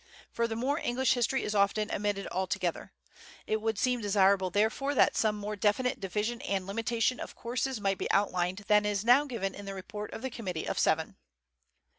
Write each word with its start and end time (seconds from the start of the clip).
Furthermore, 0.31 0.79
English 0.79 1.13
history 1.13 1.43
is 1.43 1.53
often 1.53 1.91
omitted 1.91 2.27
altogether. 2.31 2.91
It 3.45 3.61
would 3.61 3.77
seem 3.77 4.01
desirable, 4.01 4.49
therefore, 4.49 4.95
that 4.95 5.15
some 5.15 5.35
more 5.35 5.55
definite 5.55 5.99
division 5.99 6.41
and 6.41 6.65
limitation 6.65 7.19
of 7.19 7.35
courses 7.35 7.79
might 7.79 7.99
be 7.99 8.09
outlined 8.09 8.65
than 8.67 8.83
is 8.83 9.05
now 9.05 9.25
given 9.25 9.53
in 9.53 9.65
the 9.65 9.75
report 9.75 10.11
of 10.11 10.23
the 10.23 10.31
Committee 10.31 10.65
of 10.67 10.79
Seven. 10.79 11.17